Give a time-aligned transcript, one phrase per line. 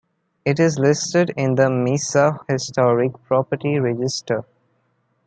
[0.45, 4.45] It is listed in the Mesa Historic Property Register.